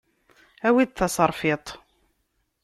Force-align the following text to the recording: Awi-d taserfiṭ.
Awi-d 0.67 0.89
taserfiṭ. 0.93 1.65